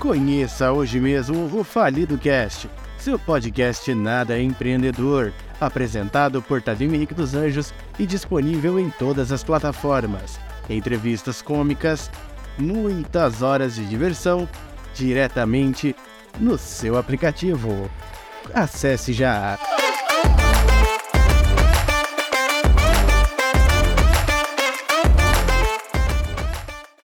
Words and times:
Conheça 0.00 0.72
hoje 0.72 0.98
mesmo 0.98 1.44
o 1.54 1.62
Falido 1.62 2.16
Cast, 2.16 2.70
seu 2.96 3.18
podcast 3.18 3.94
nada 3.94 4.40
empreendedor, 4.40 5.30
apresentado 5.60 6.40
por 6.40 6.62
Tadimic 6.62 7.12
dos 7.12 7.34
Anjos 7.34 7.74
e 7.98 8.06
disponível 8.06 8.80
em 8.80 8.88
todas 8.88 9.30
as 9.30 9.44
plataformas. 9.44 10.40
Entrevistas 10.70 11.42
cômicas, 11.42 12.10
muitas 12.58 13.42
horas 13.42 13.74
de 13.74 13.84
diversão, 13.84 14.48
diretamente 14.94 15.94
no 16.40 16.56
seu 16.56 16.96
aplicativo. 16.96 17.90
Acesse 18.54 19.12
já! 19.12 19.58